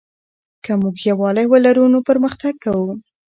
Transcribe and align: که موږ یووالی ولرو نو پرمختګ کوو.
که 0.63 0.71
موږ 0.81 0.95
یووالی 1.09 1.45
ولرو 1.49 1.85
نو 1.93 1.99
پرمختګ 2.09 2.53
کوو. 2.63 2.91